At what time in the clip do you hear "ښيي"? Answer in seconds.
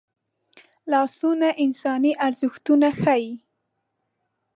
3.01-3.31